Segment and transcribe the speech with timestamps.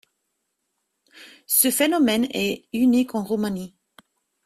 [1.45, 3.75] Ce phénomène est unique en Roumanie.